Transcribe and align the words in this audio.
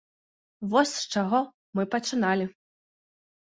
Вось 0.71 0.93
з 1.01 1.17
чаго 1.17 1.43
мы 1.81 1.87
пачыналі. 1.93 2.45